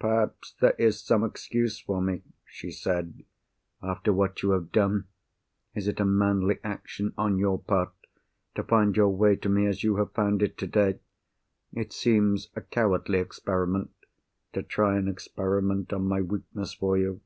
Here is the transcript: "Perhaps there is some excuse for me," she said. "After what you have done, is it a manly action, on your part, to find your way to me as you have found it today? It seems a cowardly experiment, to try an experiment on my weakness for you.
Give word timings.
"Perhaps 0.00 0.56
there 0.60 0.74
is 0.76 1.00
some 1.00 1.22
excuse 1.22 1.78
for 1.78 2.02
me," 2.02 2.22
she 2.44 2.68
said. 2.68 3.22
"After 3.80 4.12
what 4.12 4.42
you 4.42 4.50
have 4.50 4.72
done, 4.72 5.06
is 5.72 5.86
it 5.86 6.00
a 6.00 6.04
manly 6.04 6.58
action, 6.64 7.14
on 7.16 7.38
your 7.38 7.60
part, 7.60 7.92
to 8.56 8.64
find 8.64 8.96
your 8.96 9.10
way 9.10 9.36
to 9.36 9.48
me 9.48 9.66
as 9.66 9.84
you 9.84 9.94
have 9.98 10.10
found 10.10 10.42
it 10.42 10.58
today? 10.58 10.98
It 11.72 11.92
seems 11.92 12.50
a 12.56 12.60
cowardly 12.60 13.20
experiment, 13.20 13.92
to 14.52 14.64
try 14.64 14.98
an 14.98 15.06
experiment 15.06 15.92
on 15.92 16.08
my 16.08 16.22
weakness 16.22 16.74
for 16.74 16.98
you. 16.98 17.20